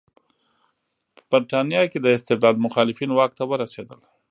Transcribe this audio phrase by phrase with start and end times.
[1.15, 3.99] په برېټانیا کې د استبداد مخالفین واک ته ورسېدل.